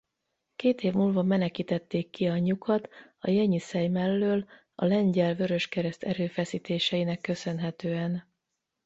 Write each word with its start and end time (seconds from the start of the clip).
Két 0.55 0.81
év 0.83 0.93
múlva 0.93 1.23
menekítették 1.23 2.09
ki 2.09 2.27
anyjukat 2.27 2.89
a 3.19 3.29
Jenyiszej 3.29 3.87
mellől 3.87 4.45
a 4.75 4.85
Lengyel 4.85 5.35
Vöröskereszt 5.35 6.03
erőfeszítéseinek 6.03 7.21
köszönhetően. 7.21 8.23